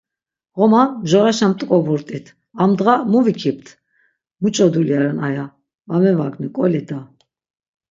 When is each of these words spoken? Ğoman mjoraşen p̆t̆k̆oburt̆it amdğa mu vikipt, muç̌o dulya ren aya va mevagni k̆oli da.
Ğoman 0.59 0.89
mjoraşen 1.01 1.51
p̆t̆k̆oburt̆it 1.57 2.25
amdğa 2.61 2.93
mu 3.11 3.19
vikipt, 3.25 3.67
muç̌o 4.41 4.65
dulya 4.73 4.97
ren 5.01 5.17
aya 5.27 5.45
va 5.87 5.95
mevagni 6.03 6.47
k̆oli 6.55 6.81
da. 6.89 6.99